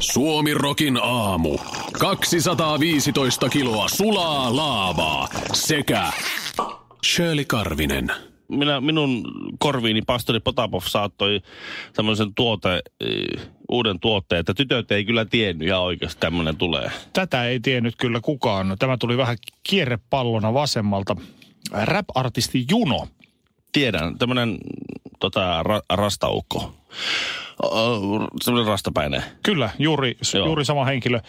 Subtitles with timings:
[0.00, 1.58] Suomi Rokin aamu.
[2.00, 6.12] 215 kiloa sulaa laavaa sekä
[7.06, 8.12] Shirley Karvinen.
[8.48, 9.24] minä, minun
[9.58, 11.40] korviini pastori Potapov saattoi
[11.92, 16.90] tämmöisen tuote, eh, uuden tuotteen, että tytöt ei kyllä tiennyt ihan oikeasti tämmöinen tulee.
[17.12, 18.76] Tätä ei tiennyt kyllä kukaan.
[18.78, 21.16] Tämä tuli vähän kierrepallona vasemmalta.
[21.72, 23.08] Rap-artisti Juno.
[23.72, 24.58] Tiedän, tämmöinen
[25.22, 26.74] tota, ra, rastaukko.
[28.42, 29.22] Semmoinen rastapäinen.
[29.42, 30.46] Kyllä, juuri, Joo.
[30.46, 31.20] juuri sama henkilö.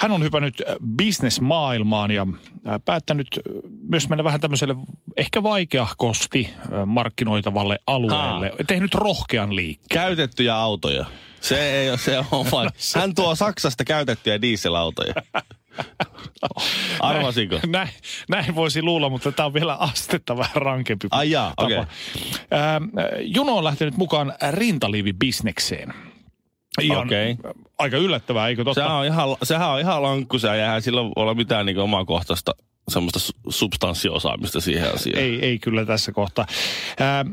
[0.00, 2.26] Hän on hypännyt äh, bisnesmaailmaan ja
[2.68, 3.42] äh, päättänyt äh,
[3.88, 4.76] myös mennä vähän tämmöiselle
[5.16, 6.50] ehkä vaikeahkosti
[6.86, 8.52] markkinoitavalle alueelle.
[8.66, 10.00] Tehnyt rohkean liikkeen.
[10.00, 11.04] Käytettyjä autoja.
[11.40, 12.70] Se ei ole, se on vain.
[13.00, 15.14] Hän tuo Saksasta käytettyjä dieselautoja.
[17.00, 17.60] Arvasinko?
[17.66, 17.88] Näin,
[18.28, 21.08] näin voisi luulla, mutta tämä on vielä astetta vähän rankempi.
[21.10, 21.64] Ai jaa, tapa.
[21.64, 21.76] okei.
[22.50, 22.80] Ää,
[23.20, 25.94] Juno on lähtenyt mukaan rintaliivibisnekseen.
[26.82, 27.36] Ihan Okei.
[27.78, 28.80] aika yllättävää, eikö totta?
[28.80, 32.52] Sehän on ihan, sehän on ihan lankku, se eihän sillä ole mitään niin omakohtaista
[32.88, 35.22] semmoista su- substanssiosaamista siihen asiaan.
[35.22, 36.46] Ei, ei kyllä tässä kohtaa.
[37.00, 37.24] Ää,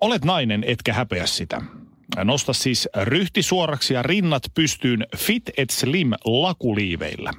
[0.00, 1.60] olet nainen, etkä häpeä sitä.
[2.24, 7.32] Nosta siis ryhti suoraksi ja rinnat pystyyn Fit et Slim lakuliiveillä.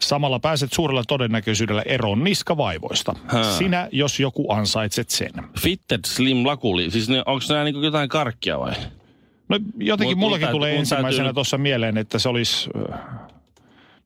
[0.00, 3.14] Samalla pääset suurella todennäköisyydellä eroon niskavaivoista.
[3.26, 3.52] Hää.
[3.58, 5.30] Sinä, jos joku ansaitset sen.
[5.60, 8.72] Fitted Slim Lakuli, siis ne, onko nämä niin jotain karkkia vai?
[9.48, 12.70] No jotenkin mun mullakin täytyy- tulee ensimmäisenä täytyy- tuossa mieleen, että se olisi...
[12.92, 12.98] äh,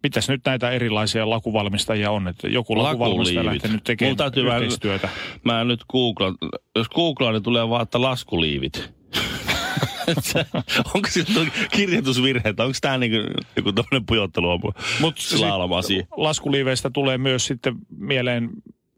[0.02, 3.62] Mitäs nyt näitä erilaisia lakuvalmistajia on, että joku lakuvalmistaja Lakuliivit.
[3.62, 5.08] lähtenyt tekemään vähän- yhteistyötä.
[5.44, 6.34] Mä nyt googlaan,
[6.76, 8.92] jos googlaan, niin tulee vaan, että laskuliivit.
[10.94, 11.24] Onko se
[11.70, 13.12] kirjoitusvirhe, onko tämä niin
[13.56, 14.60] joku tämmöinen pujottelu on
[15.00, 16.06] Mut laulamaan siihen?
[16.16, 18.50] laskuliiveistä tulee myös sitten mieleen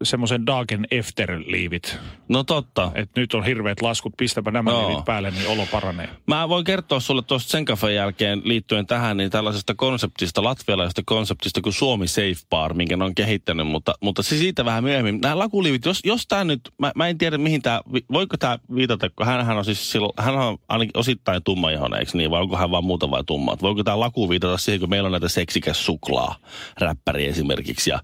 [0.02, 1.98] semmoisen Dagen Efter-liivit.
[2.28, 2.92] No totta.
[2.94, 4.88] Että nyt on hirveät laskut, pistäpä nämä Joo.
[4.88, 6.08] liivit päälle, niin olo paranee.
[6.26, 11.72] Mä voin kertoa sulle tuosta Senkafen jälkeen liittyen tähän, niin tällaisesta konseptista, latvialaisesta konseptista kuin
[11.72, 15.20] Suomi Safe Bar, minkä ne on kehittänyt, mutta, mutta se siitä vähän myöhemmin.
[15.20, 17.80] Nämä lakuliivit, jos, jos tämä nyt, mä, mä, en tiedä mihin tämä,
[18.12, 22.30] voiko tämä viitata, kun hänhän on siis silloin, hän on ainakin osittain tummaihoinen, eikö niin,
[22.30, 23.56] vai onko hän vaan muuta vai tumma?
[23.62, 26.36] Voiko tämä laku viitata siihen, kun meillä on näitä seksikäs suklaa,
[26.80, 28.00] räppäri esimerkiksi, ja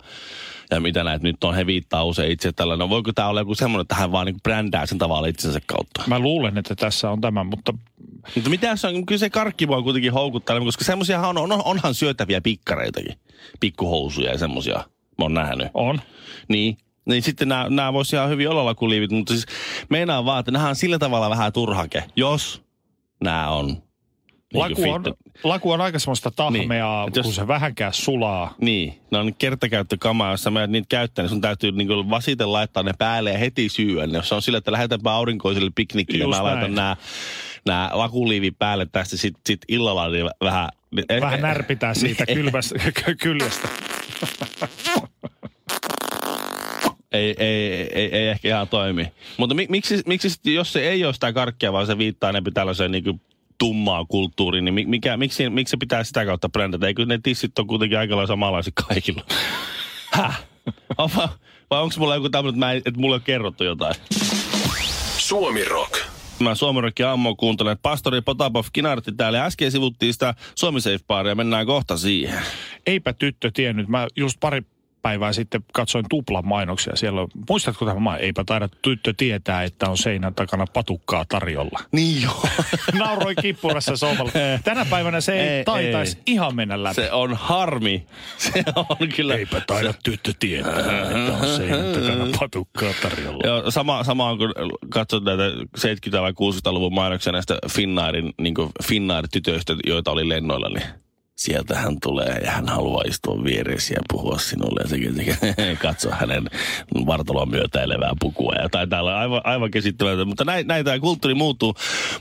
[0.71, 2.79] ja mitä näitä nyt on, he viittaa usein itse tällainen.
[2.84, 6.03] No voiko tämä olla joku semmoinen, että hän vaan niin brändää sen tavalla itsensä kautta?
[6.06, 7.75] Mä luulen, että tässä on tämä, mutta
[8.34, 11.95] Mutta mitä jos on, kyllä se karkki voi kuitenkin houkuttaa, koska semmoisia on, on, onhan
[11.95, 13.19] syötäviä pikkareitakin.
[13.61, 14.77] Pikkuhousuja ja semmoisia.
[15.19, 15.69] Mä oon nähnyt.
[15.75, 16.01] on.
[16.49, 16.77] Niin.
[17.05, 19.47] Niin sitten nämä, nämä voisi ihan hyvin olla lakuliivit, mutta siis
[19.91, 22.62] meinaa vaan, että nämä on sillä tavalla vähän turhake, jos
[23.25, 23.88] nämä on niin
[24.54, 25.04] Laku on,
[25.44, 27.12] laku on aika semmoista tahmeaa, Niin.
[27.16, 28.54] Jos- kun se vähänkään sulaa.
[28.60, 32.82] Niin, ne on kertakäyttökamaa, jos sä menet niitä käyttää, niin sun täytyy niin vasiten laittaa
[32.82, 34.06] ne päälle ja heti syyä.
[34.06, 34.19] ne.
[34.19, 36.75] Jos se on sillä, että lähdetäänpä aurinkoiselle piknikille, Just mä laitan näin.
[36.75, 36.97] nämä,
[37.66, 40.69] nämä lakuliivit päälle tästä sit, sit illalla niin vähän...
[41.20, 42.75] Vähän närpitää siitä kylmästä,
[43.22, 43.69] kyljestä.
[47.12, 49.12] ei, ei, ei, ei ehkä ihan toimi.
[49.37, 52.50] Mutta mi, miksi, miksi sit, jos se ei ole sitä karkkia, vaan se viittaa enempi
[52.50, 53.20] tällaiseen niin
[53.58, 56.86] tummaa kulttuuriin, niin mi- mikä, miksi, miksi se pitää sitä kautta brändätä?
[56.86, 59.24] Eikö ne tissit on kuitenkin aika lailla samanlaiset kaikilla?
[60.14, 60.44] Häh?
[61.70, 63.94] Vai onko mulla joku tämmöinen, että, mä en- että mulle on kerrottu jotain?
[65.19, 65.92] Suomi Rock.
[66.38, 67.78] Mä Suomirokki Ammo kuuntelen.
[67.82, 69.44] Pastori Potapov Kinartti täällä.
[69.44, 71.34] Äsken sivuttiin sitä Suomi Safe Baria.
[71.34, 72.42] Mennään kohta siihen.
[72.86, 73.88] Eipä tyttö tiennyt.
[73.88, 74.62] Mä just pari
[75.03, 76.97] päivää sitten katsoin tuplan mainoksia.
[76.97, 78.22] Siellä on, muistatko tämä main?
[78.25, 81.81] Eipä taida tyttö tietää, että on seinän takana patukkaa tarjolla.
[81.92, 82.42] Niin joo.
[82.98, 84.32] Nauroi kippurassa sohvalla.
[84.64, 86.22] Tänä päivänä se ei, Ei, taitaisi ei.
[86.26, 86.94] ihan mennä läpi.
[86.94, 88.06] Se on harmi.
[88.38, 89.34] Se on kyllä.
[89.34, 93.43] Eipä taida tyttö tietää, että on seinän takana patukkaa tarjolla.
[93.44, 94.52] Joo, sama, sama on kun
[94.88, 95.43] katsot näitä
[95.78, 101.07] 70- vai 60-luvun mainoksia näistä Finnairin, niin Finnair-tytöistä, joita oli lennoilla, niin
[101.38, 106.11] sieltä hän tulee ja hän haluaa istua viereesi ja puhua sinulle ja sekin, sekin katso
[106.11, 106.50] hänen
[107.06, 111.75] vartaloa myötäilevää pukua ja tai täällä aivan, aivan käsittämätöntä, mutta näin, näin tämä kulttuuri muuttuu.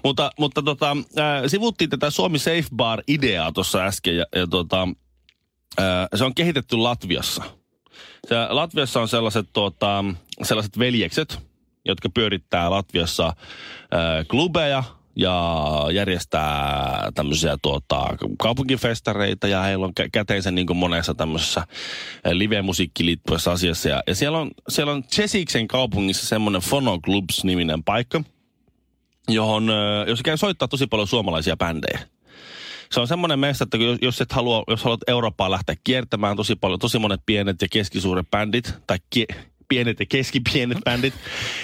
[0.03, 4.87] Mutta, mutta tota, äh, sivuttiin tätä Suomi Safe Bar-ideaa tuossa äsken ja, ja tota,
[5.79, 7.43] äh, se on kehitetty Latviassa.
[8.27, 10.05] Se, Latviassa on sellaiset, tuota,
[10.43, 11.39] sellaiset veljekset,
[11.85, 14.83] jotka pyörittää Latviassa äh, klubeja
[15.17, 21.67] ja järjestää tämmöisiä tuota, kaupunkifestareita ja heillä on kä- käteensä niin kuin monessa tämmöisessä
[22.31, 23.89] live-musiikkiin liittyvässä asiassa.
[23.89, 28.23] Ja, ja siellä on, siellä on Chesiksen kaupungissa semmoinen Phono Clubs-niminen paikka,
[29.29, 29.71] johon,
[30.07, 31.99] jos käy soittaa tosi paljon suomalaisia bändejä.
[32.91, 36.79] Se on semmoinen mesta, että jos, et halua, jos haluat Eurooppaa lähteä kiertämään tosi paljon,
[36.79, 39.25] tosi monet pienet ja keskisuuret bändit, tai kie,
[39.67, 41.13] pienet ja keskipienet bändit,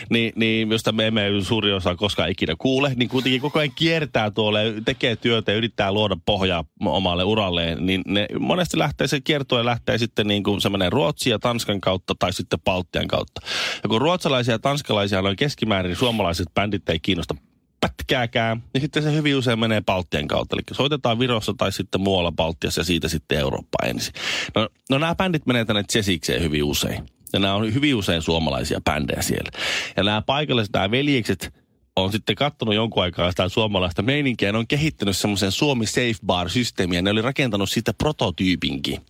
[0.09, 4.31] niin, niin josta me emme suuri osa koskaan ikinä kuule, niin kuitenkin koko ajan kiertää
[4.31, 9.65] tuolle, tekee työtä ja yrittää luoda pohjaa omalle uralleen, niin ne monesti lähtee, se kiertue
[9.65, 13.41] lähtee sitten niin kuin semmoinen Ruotsi ja Tanskan kautta tai sitten Baltian kautta.
[13.83, 17.35] Ja kun ruotsalaisia ja tanskalaisia on keskimäärin, niin suomalaiset bändit ei kiinnosta
[17.79, 20.55] pätkääkään, niin sitten se hyvin usein menee Baltian kautta.
[20.55, 24.13] Eli soitetaan Virossa tai sitten muualla Baltiassa ja siitä sitten Eurooppa ensin.
[24.55, 27.05] No, no nämä bändit menee tänne Chesikseen hyvin usein.
[27.33, 29.51] Ja nämä on hyvin usein suomalaisia bändejä siellä.
[29.97, 31.53] Ja nämä paikalliset, nämä veljekset,
[31.95, 37.01] on sitten katsonut jonkun aikaa sitä suomalaista meininkiä ne on kehittänyt semmoisen Suomi Safe Bar-systeemiä.
[37.01, 39.01] Ne oli rakentanut siitä prototyypinkin.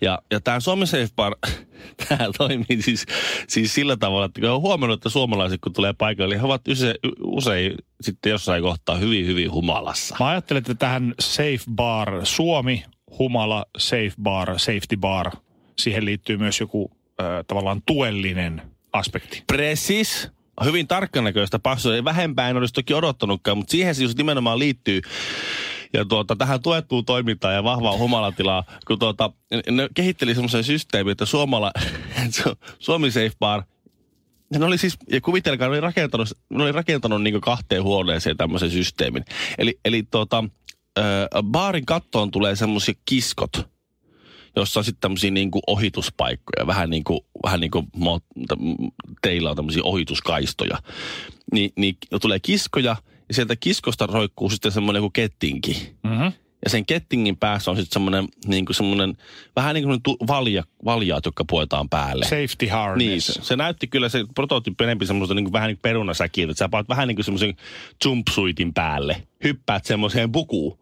[0.00, 1.36] Ja, ja tämä Suomi Safe Bar,
[2.08, 3.06] tämä toimii siis,
[3.48, 6.68] siis sillä tavalla, että kun on huomannut, että suomalaiset kun tulee paikalle, niin he ovat
[6.68, 10.16] usein, usein sitten jossain kohtaa hyvin, hyvin humalassa.
[10.20, 12.84] Mä ajattelen, että tähän Safe Bar Suomi,
[13.18, 15.30] humala, Safe Bar, Safety Bar,
[15.78, 16.90] siihen liittyy myös joku
[17.46, 18.62] tavallaan tuellinen
[18.92, 19.42] aspekti.
[19.46, 20.28] Precis.
[20.64, 21.94] Hyvin tarkkanäköistä passua.
[21.94, 25.00] Ei vähempää en olisi toki odottanutkaan, mutta siihen se just nimenomaan liittyy.
[25.92, 29.30] Ja tuota, tähän tuettuun toimintaan ja vahvaa humalatilaa, kun tuota,
[29.70, 31.72] ne kehitteli semmoisen systeemin, että Suomala,
[32.78, 33.62] Suomi Safe Bar,
[34.58, 38.70] ne oli siis, ja kuvitelkaa, ne oli rakentanut, ne oli rakentanut niin kahteen huoneeseen tämmöisen
[38.70, 39.24] systeemin.
[39.58, 40.44] Eli, eli tuota,
[40.98, 41.04] äh,
[41.42, 43.73] baarin kattoon tulee semmoisia kiskot,
[44.56, 47.86] jossa on sitten tämmöisiä niin kuin ohituspaikkoja, vähän niin kuin, vähän niin kuin
[49.22, 50.78] teillä on tämmöisiä ohituskaistoja.
[51.52, 52.96] Ni, niin tulee kiskoja,
[53.28, 55.94] ja sieltä kiskosta roikkuu sitten semmoinen kuin kettinki.
[56.02, 56.32] Mm-hmm.
[56.64, 59.16] Ja sen kettingin päässä on sitten semmoinen, niin kuin semmoinen,
[59.56, 62.24] vähän niin kuin tu- valja, valjaat, jotka puetaan päälle.
[62.24, 63.26] Safety Niin, harness.
[63.26, 66.50] se, se näytti kyllä se prototyyppi enempi semmoista niin kuin, vähän niin kuin perunasäkiltä.
[66.50, 67.54] Että sä paat vähän niin kuin semmoisen
[68.04, 69.26] jumpsuitin päälle.
[69.44, 70.78] Hyppäät semmoiseen bukuun.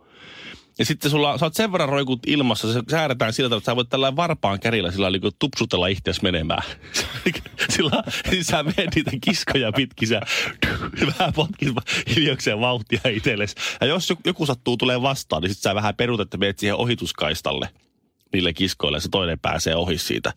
[0.78, 3.76] Ja sitten sulla, sä oot sen verran roikut ilmassa, se säädetään sillä tavalla, että sä
[3.76, 6.62] voit tällä varpaan kärillä sillä niin kuin tupsutella itseäsi menemään.
[7.76, 10.20] sillä siis sä menet niitä kiskoja pitkin, sä
[11.18, 11.68] vähän potkit
[12.16, 13.54] hiljakseen vauhtia itsellesi.
[13.80, 17.68] Ja jos joku- sattuu tulee vastaan, niin sitten sä vähän perut, että menet siihen ohituskaistalle
[18.32, 20.32] niille kiskoille ja se toinen pääsee ohi siitä.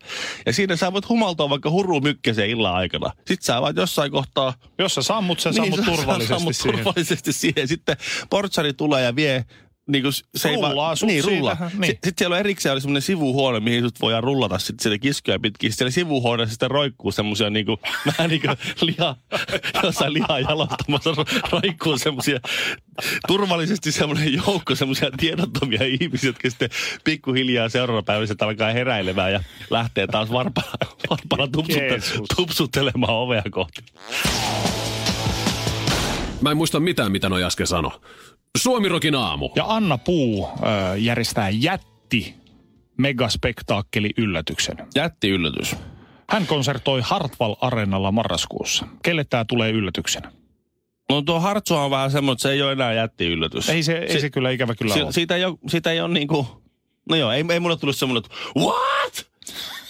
[0.45, 3.11] Ja siinä sä voit humaltaa vaikka hurru mykkäseen illan aikana.
[3.17, 6.75] Sitten sä vaan jossain kohtaa Jos sä sammut sammut sä- sä turvallisesti sammut siihen.
[6.75, 7.67] turvallisesti siihen.
[7.67, 7.97] Sitten
[8.29, 9.45] portsari tulee ja vie
[9.87, 11.71] niin kuin se ei Rullaa vaan, sut niin, rullaa.
[11.77, 11.91] niin.
[11.91, 15.71] Sitten siellä on erikseen oli semmoinen sivuhuone, mihin sut voidaan rullata sitten siellä kiskoja pitkin.
[15.71, 17.77] Sitten siellä sivuhuoneessa sitten roikkuu semmoisia niin kuin,
[18.17, 19.15] vähän niin kuin liha,
[19.83, 22.39] jossain lihaa jalostamassa ro- roikkuu semmoisia
[23.27, 26.69] turvallisesti semmoinen joukko semmoisia tiedottomia ihmisiä, jotka sitten
[27.03, 30.71] pikkuhiljaa seuraavana päivänä sieltä alkaa heräilemään ja lähtee taas varpana,
[31.09, 31.99] varpana tupsutte,
[32.35, 33.81] tupsuttelemaan ovea kohti.
[36.41, 38.01] Mä en muista mitään, mitä noi äsken sano.
[38.55, 39.49] Suomirokin aamu.
[39.55, 40.53] Ja Anna Puu äh,
[40.97, 42.35] järjestää jätti
[42.97, 44.77] megaspektaakkeli yllätyksen.
[44.95, 45.75] Jätti yllätys.
[46.29, 48.87] Hän konsertoi Hartwall Areenalla marraskuussa.
[49.03, 50.31] Kelle tämä tulee yllätyksenä?
[51.09, 53.69] No tuo Hartsu on vähän semmoinen, että se ei ole enää jätti yllätys.
[53.69, 55.11] Ei se, ei se kyllä ikävä kyllä si- ole.
[55.11, 56.47] siitä, ei ole, siitä ei ole niinku,
[57.09, 59.27] no joo, ei, ei mulle tullut semmoinen, että what?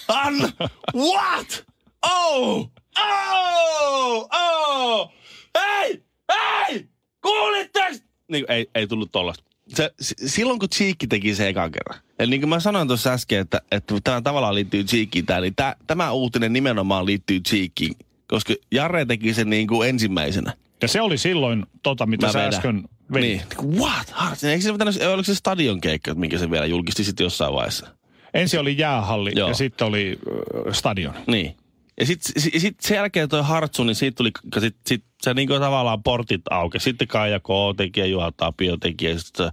[0.08, 0.48] Anna,
[0.94, 1.64] what?
[2.06, 5.12] Oh, oh, oh,
[5.58, 6.88] hei, hei,
[7.22, 8.05] kuulitteko?
[8.28, 9.44] Niin, ei, ei tullut tollasta.
[9.68, 9.90] Se,
[10.26, 12.00] silloin kun Cheekki teki se ekan kerran.
[12.18, 15.54] Eli niin kuin mä sanoin tuossa äsken, että, että tämä tavallaan liittyy Cheekkiin tää, niin
[15.54, 17.94] tää, tämä uutinen nimenomaan liittyy Cheekkiin.
[18.28, 20.52] Koska Jare teki sen niin kuin ensimmäisenä.
[20.82, 22.54] Ja se oli silloin tota, mitä Mä sä vedän.
[22.54, 23.46] äsken vedit.
[23.62, 23.78] Niin.
[23.80, 24.10] What?
[24.10, 24.44] Hart?
[24.44, 27.86] Eikö se pitänyt, oliko se stadion keikka, minkä se vielä julkisti sitten jossain vaiheessa?
[28.34, 29.48] Ensin oli jäähalli Joo.
[29.48, 30.18] ja sitten oli
[30.66, 31.14] äh, stadion.
[31.26, 31.56] Niin.
[32.00, 35.54] Ja sitten sit, sit sen jälkeen toi Hartsu, niin siitä tuli, sit, sit, se niinku
[35.58, 36.78] tavallaan portit auki.
[36.80, 37.46] Sitten Kaija K.
[37.76, 39.50] teki ja Juha Tapio teki ja sitten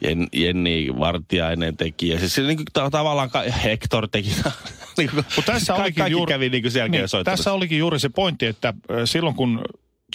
[0.00, 2.08] Jen, Jenni Vartiainen teki.
[2.08, 4.30] Ja siis se niinku ta- tavallaan ka- Hector teki.
[5.36, 7.42] Mutta tässä ka- olikin kaikki juuri, kävi niinku sen jälkeen niin, soittamassa.
[7.44, 9.62] tässä olikin juuri se pointti, että äh, silloin kun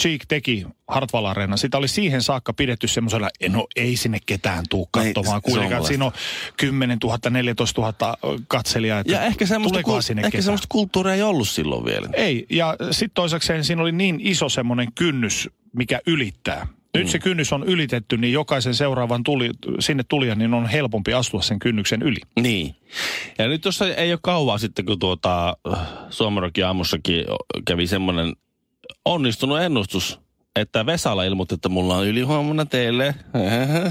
[0.01, 4.89] Cheek teki Hartwall Arena, sitä oli siihen saakka pidetty semmoisella, no ei sinne ketään tuu
[5.03, 5.41] Ei, katsomaan.
[5.41, 6.11] Kuitenkaan on siinä on
[6.57, 8.99] 10 000, 14 000 katselijaa.
[8.99, 10.43] Että ja ehkä semmoista, kul- sinne ehkä ketään?
[10.43, 12.09] semmoista kulttuuria ei ollut silloin vielä.
[12.13, 16.67] Ei, ja sitten toisekseen siinä oli niin iso semmoinen kynnys, mikä ylittää.
[16.93, 17.09] Nyt Mm.
[17.09, 19.49] se kynnys on ylitetty, niin jokaisen seuraavan tuli,
[19.79, 22.17] sinne tulijan niin on helpompi astua sen kynnyksen yli.
[22.41, 22.75] Niin.
[23.37, 25.57] Ja nyt tuossa ei ole kauaa sitten, kun tuota,
[26.09, 27.25] Suomerokin aamussakin
[27.67, 28.33] kävi semmoinen
[29.05, 30.19] onnistunut ennustus,
[30.55, 33.15] että Vesala ilmoitti, että mulla on ylihuomenna teille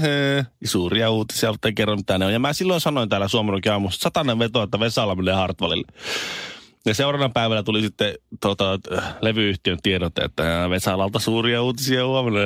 [0.65, 2.33] suuria uutisia, mutta en kerro mitä ne on.
[2.33, 5.87] Ja mä silloin sanoin täällä Suomen aamussa, satanen veto, että Vesala menee Hartwallille.
[6.85, 8.79] Ja seuraavana päivänä tuli sitten tota,
[9.21, 12.39] levyyhtiön tiedot, että Vesalalta suuria uutisia huomenna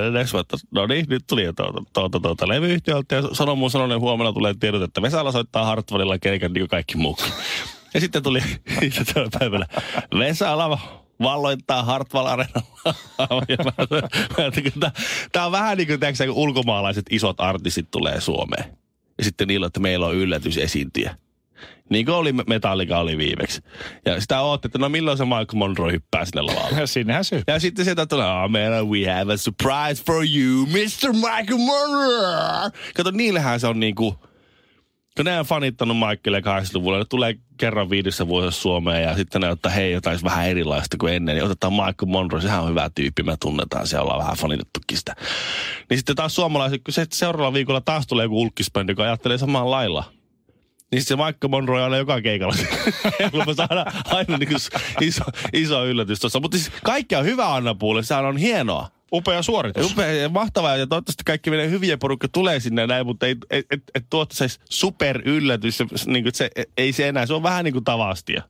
[0.71, 4.53] no niin, nyt tuli jo tuota, tuota, tuota, levyyhtiöltä ja sanoi mun sanonen huomenna tulee
[4.59, 7.25] tiedot, että Vesala soittaa Hartwallilla keikan niin kuin kaikki muukin.
[7.93, 8.39] Ja sitten tuli
[9.39, 9.65] päivänä
[10.19, 10.79] Vesala
[11.21, 12.27] valloittaa Hartwall
[15.31, 18.77] Tämä on vähän niin kuin, tiiäksä, kun ulkomaalaiset isot artistit tulee Suomeen.
[19.17, 21.15] Ja sitten niillä, että meillä on yllätysesiintiä.
[21.89, 23.61] Niin kuin oli Metallica oli viimeksi.
[24.05, 26.79] Ja sitä ootte, että no milloin se Michael Monroe hyppää sinne lavalle.
[26.79, 27.43] Ja sinnehän se.
[27.47, 31.13] Ja sitten sieltä tulee, oh man, we have a surprise for you, Mr.
[31.13, 32.69] Michael Monroe.
[32.95, 34.28] Kato, niillähän se on niinku,
[35.17, 39.49] kun ne on fanittanut Michaelia 80-luvulla, ne tulee kerran viidessä vuodessa Suomeen ja sitten ne
[39.49, 43.23] ottaa, hei, jotain vähän erilaista kuin ennen, niin otetaan Michael Monroe, sehän on hyvä tyyppi,
[43.23, 45.15] me tunnetaan, se ollaan vähän fanitettukin sitä.
[45.89, 49.71] Niin sitten taas suomalaiset, kun se seuraavalla viikolla taas tulee joku ulkkisbändi, joka ajattelee samaan
[49.71, 50.03] lailla.
[50.91, 52.55] Niin se Michael Monroe aina joka keikalla.
[53.45, 54.49] Mä saada aina niin
[55.01, 55.23] iso,
[55.53, 56.39] iso yllätys tuossa.
[56.39, 58.98] Mutta siis kaikki on hyvä Anna Puule, sehän on hienoa.
[59.13, 59.91] Upea suoritus.
[59.91, 63.65] Upea ja mahtavaa ja toivottavasti kaikki meidän hyviä porukka tulee sinne näin, mutta ei, et,
[63.71, 65.79] et, et tuottaisi super yllätys.
[66.05, 68.43] Niin kuin se, ei se enää, se on vähän niin kuin tavastia.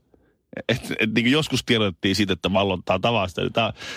[0.69, 3.41] Et, et, niin kuin joskus tiedottiin siitä, että vallottaa tavasta.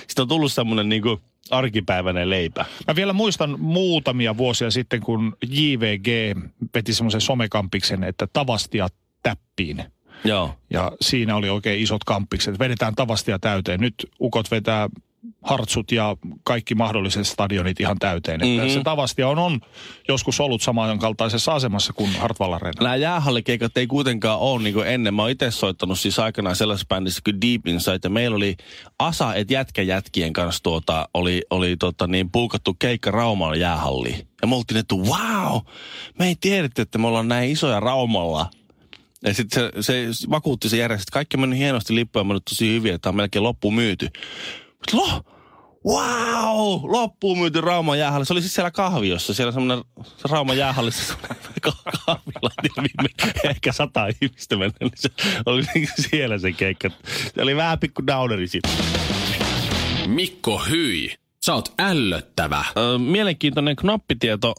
[0.07, 1.19] Sitten on tullut semmoinen niin kuin
[1.51, 2.65] arkipäiväinen leipä.
[2.87, 6.39] Mä vielä muistan muutamia vuosia sitten, kun JVG
[6.75, 8.89] veti semmoisen somekampiksen, että tavastia
[9.23, 9.85] täppiin.
[10.25, 10.55] Joo.
[10.71, 12.59] Ja siinä oli oikein isot kampikset.
[12.59, 13.81] Vedetään tavastia täyteen.
[13.81, 14.89] Nyt ukot vetää
[15.43, 18.41] hartsut ja kaikki mahdolliset stadionit ihan täyteen.
[18.41, 18.61] Mm-hmm.
[18.61, 19.61] Että se Tavastia on, on
[20.09, 22.83] joskus ollut samankaltaisessa asemassa kuin Hartwall Arena.
[22.83, 25.15] Nämä jäähallikeikat ei kuitenkaan ole niin kuin ennen.
[25.15, 27.99] Mä oon itse soittanut siis aikanaan sellaisessa bändissä kuin Deep Inside.
[28.05, 28.57] Ja meillä oli
[28.99, 34.29] Asa et jätkä jätkien kanssa tuota, oli, oli tota, niin puukattu keikka Rauman jäähalliin.
[34.43, 35.61] Ja me oltiin, että wow,
[36.19, 38.51] me ei tiedetty, että me ollaan näin isoja Raumalla.
[39.25, 42.95] Ja sitten se, se vakuutti se järjestö, että kaikki meni hienosti lippuja, mennyt tosi hyvin,
[42.95, 44.09] että on melkein loppu myyty.
[44.93, 45.23] Lo,
[45.87, 48.27] wow, loppuun myyty Rauman jäähalli.
[48.27, 49.85] Se oli siis siellä kahviossa, siellä semmoinen
[50.31, 51.15] Rauman jäähallissa
[52.07, 53.11] kahvila, niin
[53.45, 55.11] ehkä sata ihmistä mennä, niin se
[55.47, 56.91] oli niin siellä se keikka.
[57.35, 58.69] Se oli vähän pikku downeri siitä.
[60.07, 61.15] Mikko Hyi,
[61.47, 62.65] sä oot ällöttävä.
[62.99, 64.55] Mielenkiintoinen knoppitieto.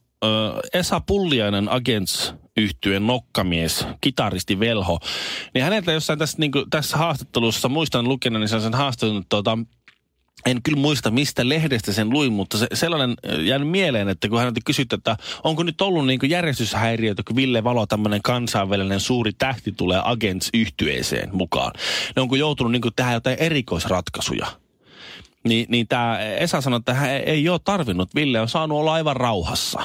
[0.74, 5.00] Esa Pulliainen Agents yhtyeen nokkamies, kitaristi Velho,
[5.53, 9.58] niin häneltä jossain tässä, niin kuin, tässä haastattelussa, muistan lukeneeni sen haastattelun, tuota,
[10.45, 14.59] en kyllä muista, mistä lehdestä sen luin, mutta se, sellainen jäänyt mieleen, että kun häneltä
[14.65, 20.01] kysyttiin, että onko nyt ollut niin järjestyshäiriöitä, kun Ville Valo, tämmöinen kansainvälinen suuri tähti, tulee
[20.03, 21.71] agents yhtyeeseen mukaan.
[22.15, 24.47] Ne onko joutunut niin tähän jotain erikoisratkaisuja.
[25.43, 28.15] Niin, niin tämä Esa sanoi, että hän ei ole tarvinnut.
[28.15, 29.81] Ville on saanut olla aivan rauhassa.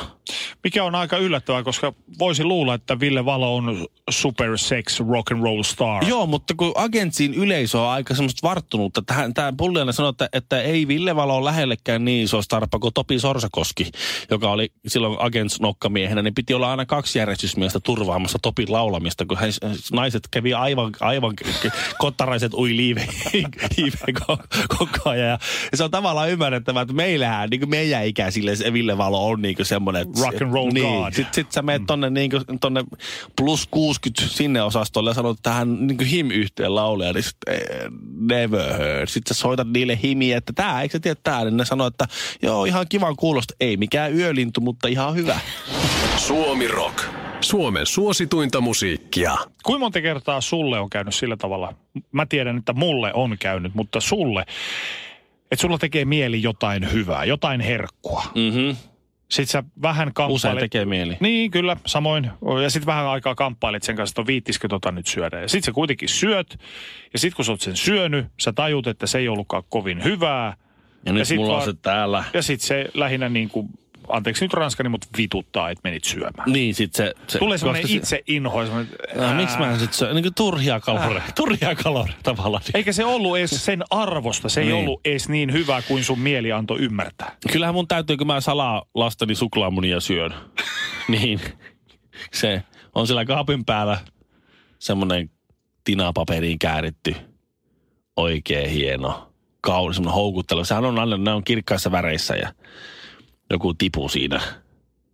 [0.65, 5.43] Mikä on aika yllättävää, koska voisi luulla, että Ville Valo on super sex rock and
[5.43, 6.05] roll star.
[6.05, 9.03] Joo, mutta kun agentsin yleisö on aika semmoista varttunutta,
[9.35, 13.19] tämä Pulliainen sanoi, että, että ei Ville Valo ole lähellekään niin iso starpa kuin Topi
[13.19, 13.91] Sorsakoski,
[14.31, 19.39] joka oli silloin agents nokkamiehenä, niin piti olla aina kaksi järjestysmiestä turvaamassa Topin laulamista, kun
[19.39, 19.53] hän,
[19.93, 21.35] naiset kävi aivan, aivan
[21.99, 23.09] kottaraiset ui liiveen
[24.79, 25.29] koko ajan.
[25.29, 25.39] Ja
[25.75, 30.03] se on tavallaan ymmärrettävää, että meillähän, niin kuin meidän ikäisille Ville Valo on niin semmoinen,
[30.03, 30.87] että rock and roll niin.
[30.87, 31.13] god.
[31.13, 32.85] Sitten sit sä menet tonne, niin kuin, tonne
[33.37, 37.61] plus 60 sinne osastolle ja sanot, että hän niin him-yhteen laulaja, niin sit, eh,
[38.21, 39.09] never heard.
[39.09, 41.45] Sitten sä soitat niille himiä, että tää, eikö sä tiedä tää?
[41.45, 42.09] Niin ne sanoo, että
[42.43, 43.55] joo, ihan kivan kuulosta.
[43.61, 45.41] Ei mikään yölintu, mutta ihan hyvä.
[46.17, 46.99] Suomi Rock.
[47.41, 49.37] Suomen suosituinta musiikkia.
[49.63, 51.75] Kuinka monta kertaa sulle on käynyt sillä tavalla?
[52.13, 54.45] Mä tiedän, että mulle on käynyt, mutta sulle,
[55.51, 58.23] että sulla tekee mieli jotain hyvää, jotain herkkua.
[58.35, 58.77] Mhm.
[59.29, 60.35] Sitten sä vähän kamppailet.
[60.37, 61.17] Usein tekee mieli.
[61.21, 62.31] Niin, kyllä, samoin.
[62.63, 65.41] Ja sitten vähän aikaa kamppailet sen kanssa, että no viittisikö tota nyt syödä.
[65.41, 66.59] Ja sitten sä kuitenkin syöt.
[67.13, 70.57] Ja sitten kun sä oot sen syönyt, sä tajut, että se ei ollutkaan kovin hyvää.
[71.07, 72.25] Ja nyt sit mulla on vaan- se täällä.
[72.35, 73.69] Ja sitten se lähinnä niin kuin,
[74.09, 76.53] anteeksi nyt ranskani, mutta vituttaa, että menit syömään.
[76.53, 77.15] Niin, sit se...
[77.29, 78.65] se Tulee semmoinen koska se- itse inho.
[78.65, 79.73] semmoinen, No, miksi mä ää.
[79.73, 80.13] en sit syö?
[80.15, 81.23] Niin kuin turhia kaloreja.
[81.35, 82.63] Turhia kaloreja tavallaan.
[82.75, 84.49] Eikä se ollut edes sen arvosta.
[84.49, 84.77] Se ei Niin.
[84.77, 87.37] ollut edes niin hyvä kuin sun mieli antoi ymmärtää.
[87.53, 90.35] Kyllähän mun täytyy, kun mä salaa lasteni suklaamunia syön,
[91.09, 91.41] niin
[92.33, 92.63] se
[92.95, 93.99] on siellä kaapin päällä
[94.79, 95.31] semmoinen
[95.85, 97.15] tinapaperiin kääritty
[98.17, 100.65] oikein hieno, kaunis, semmoinen houkuttelu.
[100.65, 102.53] Sehän on aina, ne on kirkkaissa väreissä ja
[103.51, 104.41] joku tipu siinä.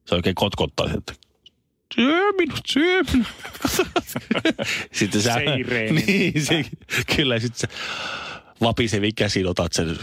[0.05, 1.12] Se oikein kotkottaa, että
[1.95, 3.29] syö minut, syö minut.
[4.93, 5.35] sitten sä,
[6.07, 6.64] niin, se,
[7.17, 7.76] kyllä, sitten se
[8.61, 9.99] vapisevi käsin otat sen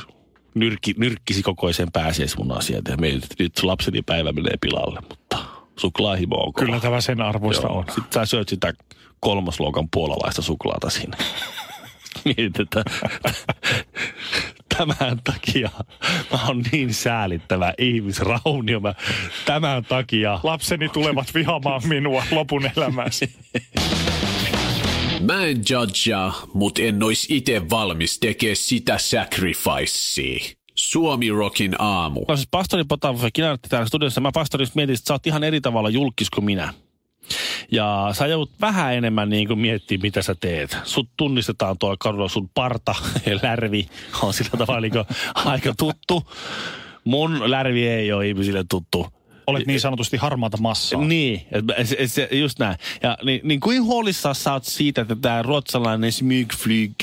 [0.55, 5.37] nyrkki, nyrkkisi kokoisen pääsiäismunan sieltä ja mietit, että nyt lapseni päivä menee pilalle, mutta
[5.75, 6.65] suklaahimo on kova.
[6.65, 7.77] Kyllä tämä sen arvoista Joo.
[7.77, 7.85] on.
[7.85, 8.73] Sitten sä syöt sitä
[9.19, 11.17] kolmosluokan puolalaista suklaata siinä.
[12.25, 12.83] Mietit, että
[14.77, 15.69] tämän takia
[16.31, 18.79] mä oon niin säälittävä ihmisraunio.
[18.79, 18.93] Mä,
[19.45, 23.27] tämän takia Lapseni tulevat vihaamaan minua lopun elämässä.
[25.21, 30.55] Mä en judgea, mut en ois ite valmis tekee sitä sacrificea.
[30.75, 32.25] Suomi Rockin aamu.
[32.27, 34.21] No siis pastori Potapov ja Kinartti täällä studiossa.
[34.21, 36.73] Mä pastorista mietin, että sä oot ihan eri tavalla julkis kuin minä.
[37.71, 40.77] Ja sä joudut vähän enemmän niin kuin miettimään, mitä sä teet.
[40.83, 43.87] Sut tunnistetaan tuolla kadulla, sun parta ja lärvi
[44.21, 44.93] on sillä tavalla niin
[45.35, 46.31] aika tuttu.
[47.03, 49.07] Mun lärvi ei ole ihmisille tuttu.
[49.47, 51.01] Olet niin sanotusti harmaata massaa.
[51.01, 52.77] Niin, et, et, et, se, just näin.
[53.03, 56.93] Ja niin, niin kuin huolissaan sä oot siitä, että tämä ruotsalainen smygflyg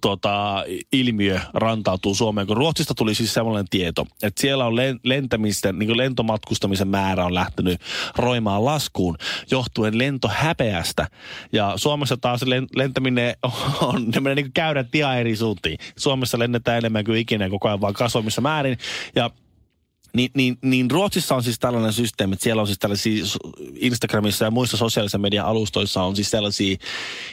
[0.00, 5.78] tota, ilmiö rantautuu Suomeen, kun Ruotsista tuli siis sellainen tieto, että siellä on len- lentämisten,
[5.78, 7.80] niin lentomatkustamisen määrä on lähtenyt
[8.16, 9.16] roimaan laskuun
[9.50, 11.08] johtuen lentohäpeästä.
[11.52, 13.34] Ja Suomessa taas len- lentäminen
[13.80, 15.78] on, ne menee niin käydä ihan eri suuntiin.
[15.96, 18.78] Suomessa lennetään enemmän kuin ikinä koko ajan vaan kasvamissa määrin.
[19.14, 19.30] Ja
[20.12, 23.24] niin, niin, niin Ruotsissa on siis tällainen systeemi, että siellä on siis tällaisia
[23.74, 26.76] Instagramissa ja muissa sosiaalisen median alustoissa on siis tällaisia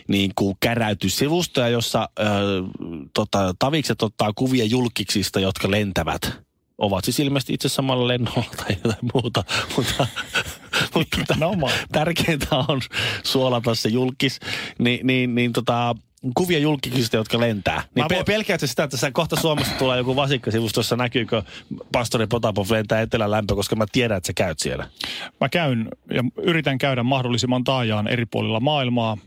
[0.08, 2.24] niin kuin käräytyssivustoja, jossa ö,
[3.14, 6.32] tota, tavikset ottaa kuvia julkiksista, jotka lentävät.
[6.78, 9.44] Ovat siis ilmeisesti itse samalla lennolla tai jotain muuta,
[9.76, 10.08] mutta,
[10.94, 11.36] mutta
[11.92, 12.82] tärkeintä on
[13.24, 14.40] suolata se julkis.
[14.80, 15.96] Ni, niin, niin tota,
[16.36, 17.84] kuvia julkisista, jotka lentää.
[17.96, 21.44] Niin Mä pe- voin- pelkäätkö sitä, että kohta Suomesta tulee joku vasikkasivusto, jossa näkyykö
[21.92, 24.90] pastori Potapov lentää etelän lämpö, koska mä tiedän, että sä käyt siellä.
[25.42, 29.18] Mä käyn ja yritän käydä mahdollisimman taajaan eri puolilla maailmaa,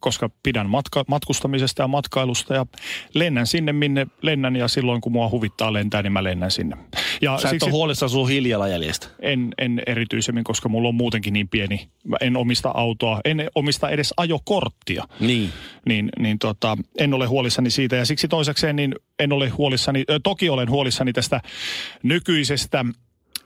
[0.00, 2.66] koska pidän matka- matkustamisesta ja matkailusta ja
[3.14, 6.76] lennän sinne, minne lennän ja silloin kun mua huvittaa lentää, niin mä lennän sinne.
[7.20, 9.06] Ja Sä et ole huolissaan sun hiilijalanjäljestä.
[9.22, 11.88] en, en erityisemmin, koska mulla on muutenkin niin pieni.
[12.04, 15.04] Mä en omista autoa, en omista edes ajokorttia.
[15.20, 15.52] Niin.
[15.86, 17.96] Niin, niin tota, en ole huolissani siitä.
[17.96, 21.40] Ja siksi toisekseen niin en ole huolissani, ö, toki olen huolissani tästä
[22.02, 22.84] nykyisestä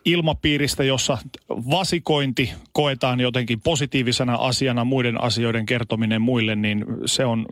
[0.04, 7.46] ilmapiiristä, jossa vasikointi koetaan jotenkin positiivisena asiana, muiden asioiden kertominen muille, niin se on,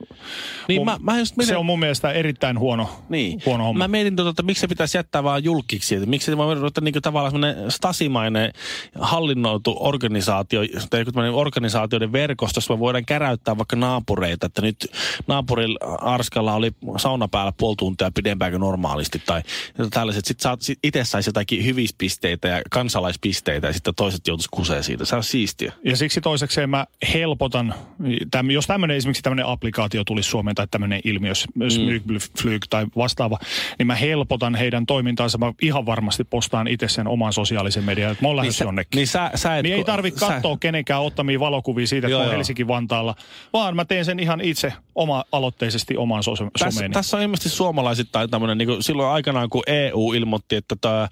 [0.69, 3.43] Niin mun, mä, mä just mietin, se on mun mielestä erittäin huono, niin.
[3.47, 3.85] huono homma.
[3.85, 5.95] Mä mietin, tota, että miksi se pitäisi jättää vaan julkiksi.
[5.95, 8.53] Että miksi se voi ruveta niin tavallaan semmoinen stasimainen
[9.01, 14.87] hallinnoitu organisaatio, tai joku organisaatioiden verkosto, jossa me voidaan käräyttää vaikka naapureita, että nyt
[15.27, 19.43] naapurilla Arskalla oli sauna päällä puoli tuntia pidempään kuin normaalisti, tai
[19.91, 20.25] tällaiset.
[20.25, 25.05] Sitten sit itse saisi jotakin hyvispisteitä ja kansalaispisteitä, ja sitten toiset joutuisi kuseen siitä.
[25.05, 25.73] Se on siistiä.
[25.85, 27.75] Ja siksi toisekseen mä helpotan,
[28.31, 31.33] täm, jos tämmöinen esimerkiksi tämmöinen applikaatio tulisi Suomeen tai tämmöinen ilmiö,
[31.69, 33.39] Smygflyg tai vastaava,
[33.79, 35.39] niin mä helpotan heidän toimintaansa.
[35.39, 38.97] Mä ihan varmasti postaan itse sen oman sosiaalisen median, että mä oon lähdössä sä, jonnekin.
[38.99, 42.23] niin sä, sä et, Niin ei tarvitse sä- katsoa kenenkään ottamia valokuvia siitä, että Joo,
[42.23, 42.33] joo.
[42.33, 43.15] Helsinki-Vantaalla,
[43.53, 46.93] vaan mä teen sen ihan itse oma-aloitteisesti omaan so- Tässä, someeni.
[46.95, 51.09] tässä on ilmeisesti suomalaisittain tämmöinen, niin silloin aikanaan kun EU ilmoitti, että tämä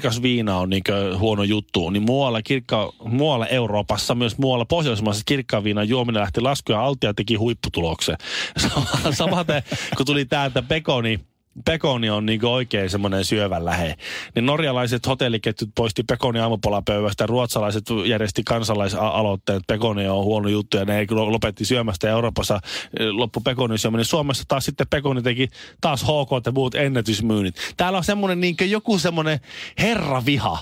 [0.00, 0.82] kirkas viina on niin
[1.18, 6.78] huono juttu, niin muualla, kirkka, muualla Euroopassa, myös muualla Pohjoismaissa kirkkaan viinan juominen lähti laskuun
[6.78, 8.16] ja Altia teki huipputuloksen.
[8.68, 9.62] Sama- Samaten
[9.96, 11.20] kun tuli tämä, että pekoni,
[11.64, 13.94] pekoni on niin oikein semmoinen syövän lähe.
[14.34, 20.84] Niin norjalaiset hotelliketjut poisti pekoni aamupalapöydästä, ruotsalaiset järjesti kansalaisaloitteen, että pekoni on huono juttu ja
[20.84, 22.60] ne ei lopetti syömästä ja Euroopassa
[23.10, 24.04] loppu pekonin syöminen.
[24.04, 25.48] Suomessa taas sitten pekoni teki
[25.80, 27.54] taas HK ja muut ennätysmyynnit.
[27.76, 29.40] Täällä on semmoinen niin joku semmoinen
[29.78, 30.58] herraviha.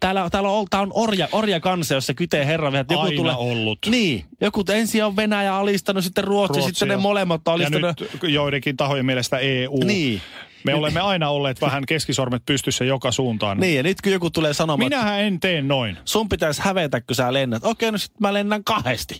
[0.00, 2.80] Täällä, täällä on, tää on orja, orja kansa, jossa kytee herraviha.
[2.80, 3.78] että Joku Aina tulee, ollut.
[3.86, 4.24] Niin.
[4.40, 8.00] Joku ensin on Venäjä alistanut, sitten Ruotsi, Ruotsi sitten ne molemmat on ja alistanut.
[8.00, 9.80] nyt joidenkin tahojen mielestä EU.
[9.84, 10.22] Niin.
[10.64, 13.58] Me olemme aina olleet vähän keskisormet pystyssä joka suuntaan.
[13.60, 15.96] Niin, ja nyt kun joku tulee sanomaan, Minähän en tee noin.
[16.04, 17.64] sun pitäisi hävetä, kun sä lennät.
[17.64, 19.18] Okei, no sit mä lennän kahdesti.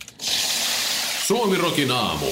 [1.26, 2.26] Suomi Rockin aamu.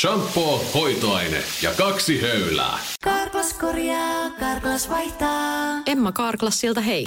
[0.00, 2.78] Shampoo, hoitoaine ja kaksi höylää.
[3.04, 5.82] Karklas korjaa, Karklas vaihtaa.
[5.86, 7.06] Emma Karklassilta hei.